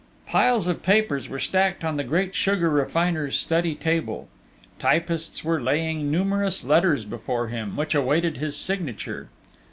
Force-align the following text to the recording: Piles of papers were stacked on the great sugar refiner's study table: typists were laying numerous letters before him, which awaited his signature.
Piles 0.25 0.65
of 0.65 0.81
papers 0.81 1.29
were 1.29 1.37
stacked 1.37 1.83
on 1.83 1.95
the 1.95 2.03
great 2.03 2.33
sugar 2.33 2.71
refiner's 2.71 3.37
study 3.37 3.75
table: 3.75 4.27
typists 4.79 5.43
were 5.43 5.61
laying 5.61 6.09
numerous 6.09 6.63
letters 6.63 7.05
before 7.05 7.49
him, 7.49 7.75
which 7.75 7.93
awaited 7.93 8.37
his 8.37 8.57
signature. 8.57 9.29